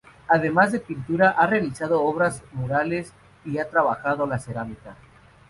Además 0.27 0.71
de 0.71 0.79
pintura, 0.79 1.29
ha 1.29 1.45
realizado 1.45 2.01
obras 2.01 2.41
murales 2.53 3.13
y 3.45 3.59
ha 3.59 3.69
trabajado 3.69 4.25
la 4.25 4.39
cerámica. 4.39 4.95